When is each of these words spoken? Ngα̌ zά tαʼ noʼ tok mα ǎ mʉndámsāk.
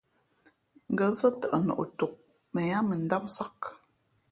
Ngα̌ 0.93 1.09
zά 1.19 1.29
tαʼ 1.39 1.53
noʼ 1.67 1.81
tok 1.97 2.13
mα 2.53 2.61
ǎ 2.75 2.79
mʉndámsāk. 2.87 3.59